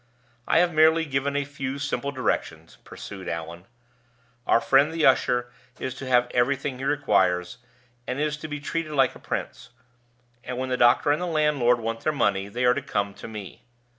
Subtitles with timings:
[0.47, 3.65] "I have merely given a few simple directions," pursued Allan.
[4.47, 7.59] "Our friend the usher is to have everything he requires,
[8.07, 9.69] and is to be treated like a prince;
[10.43, 13.27] and when the doctor and the landlord want their money they are to come to
[13.27, 13.61] me."